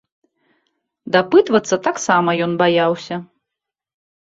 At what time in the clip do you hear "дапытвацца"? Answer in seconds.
1.17-1.75